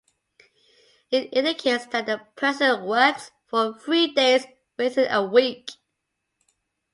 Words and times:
It 1.11 1.29
indicates 1.31 1.85
that 1.85 2.07
the 2.07 2.21
person 2.35 2.85
works 2.85 3.29
for 3.45 3.77
three 3.77 4.07
days 4.15 4.47
within 4.75 5.11
a 5.11 5.23
week. 5.23 5.69